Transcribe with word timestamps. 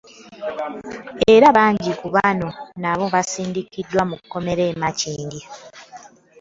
Era 1.35 1.47
bangi 1.57 1.91
ku 1.99 2.07
bano 2.15 2.47
nabo 2.81 3.03
baasindikibwa 3.13 4.01
mu 4.09 4.15
kkomera 4.21 4.63
e 4.71 4.73
Makindye. 4.81 5.41